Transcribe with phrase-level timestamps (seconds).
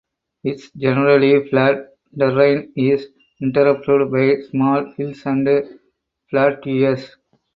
[0.43, 3.07] Its generally flat terrain is
[3.39, 5.47] interrupted by small hills and
[6.27, 7.17] plateaus.